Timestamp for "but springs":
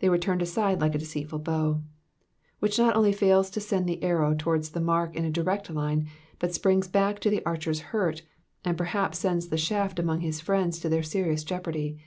6.38-6.88